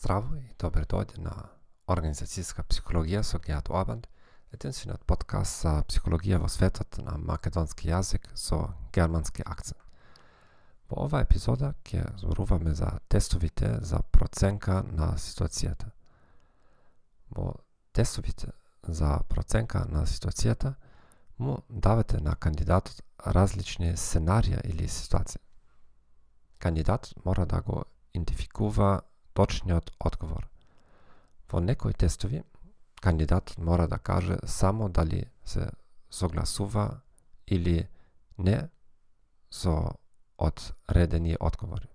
[0.00, 1.32] здраво и дојде на
[1.90, 4.06] Организацијска психологија со Геат Оабанд,
[4.54, 9.80] единствениот подкаст за психологија во светот на македонски јазик со германски акцент.
[10.88, 15.90] Во оваа епизода ќе зборуваме за тестовите за проценка на ситуацијата.
[17.30, 17.52] Во
[17.92, 18.54] тестовите
[18.88, 20.74] за проценка на ситуацијата
[21.38, 25.44] му давате на кандидатот различни сценарија или ситуации.
[26.58, 29.02] Кандидатот мора да го идентификува
[29.40, 30.48] точниот одговор.
[31.48, 32.42] Во некои тестови,
[33.00, 35.70] кандидатот мора да каже само дали се
[36.10, 37.00] согласува
[37.46, 37.88] или
[38.38, 38.68] не
[39.50, 39.96] со
[40.38, 41.88] одредени одговори.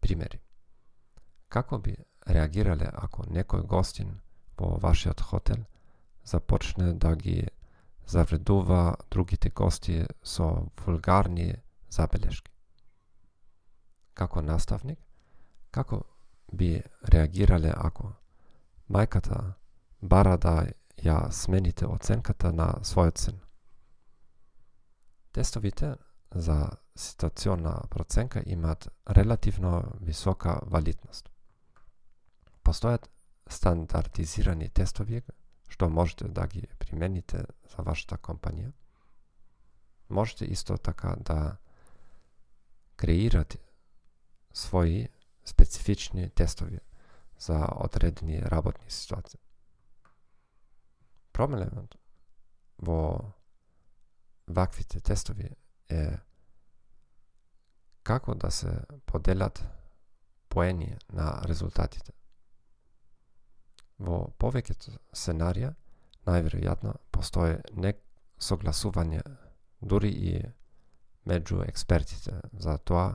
[0.00, 0.40] Примери.
[1.48, 1.96] Како би
[2.26, 4.20] реагирале ако некој гостин
[4.58, 5.64] во вашиот хотел
[6.24, 7.48] започне да ги
[8.06, 11.54] завредува другите гости со вулгарни
[11.90, 12.50] забелешки?
[14.14, 14.98] Како наставник,
[15.70, 16.09] како
[16.52, 18.12] би реагирале ако
[18.90, 19.54] мајката
[20.02, 20.66] бара да
[21.02, 23.40] ја смените оценката на својот син.
[25.32, 25.94] Тестовите
[26.34, 31.30] за ситуационна проценка имаат релативно висока валидност.
[32.64, 33.08] Постојат
[33.48, 35.22] стандартизирани тестови
[35.70, 38.72] што можете да ги примените за вашата компанија.
[40.08, 41.56] Можете исто така да
[42.96, 43.58] креирате
[44.54, 45.08] своји
[45.50, 46.80] специфични тестови
[47.38, 49.40] за одредени работни ситуации.
[51.32, 51.96] Проблемот
[52.78, 53.34] во
[54.48, 55.48] ваквите тестови
[55.88, 56.18] е
[58.02, 58.72] како да се
[59.06, 59.62] поделат
[60.48, 62.12] поени на резултатите.
[64.00, 65.74] Во повеќето сценарија,
[66.26, 69.22] најверојатно, постои несогласување
[69.80, 70.32] дури и
[71.28, 73.14] меѓу експертите за тоа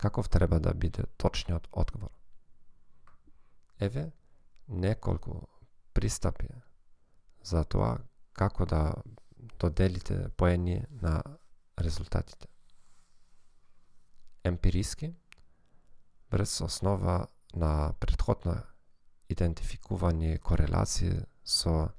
[0.00, 2.10] каков треба да биде точниот одговор.
[3.80, 4.12] Еве
[4.68, 5.46] неколку
[5.92, 6.48] пристапи
[7.42, 7.98] за тоа
[8.32, 8.94] како да
[9.58, 11.22] доделите поени на
[11.78, 12.48] резултатите.
[14.44, 15.14] Емпириски,
[16.32, 18.62] врз основа на предходно
[19.28, 21.92] идентификувани корелации со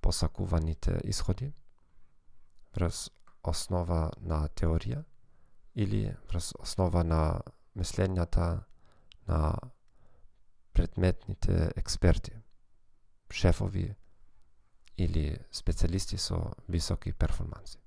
[0.00, 1.52] посакуваните исходи,
[2.74, 3.10] врз
[3.42, 5.04] основа на теорија,
[5.78, 7.40] или врз основа на
[7.78, 8.64] мислењата
[9.28, 9.54] на
[10.74, 12.34] предметните експерти,
[13.30, 13.94] шефови
[14.98, 17.78] или специјалисти со високи перформанси.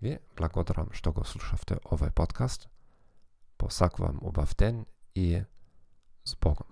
[0.00, 2.68] Ви благодарам што го слушавте овој подкаст.
[3.58, 5.42] Посакувам убав ден и
[6.24, 6.67] с Богом.